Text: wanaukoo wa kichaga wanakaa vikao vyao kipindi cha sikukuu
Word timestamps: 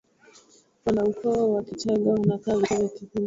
wanaukoo 0.85 1.51
wa 1.53 1.63
kichaga 1.63 2.11
wanakaa 2.13 2.57
vikao 2.57 2.59
vyao 2.59 2.63
kipindi 2.63 2.89
cha 2.89 2.97
sikukuu 2.99 3.19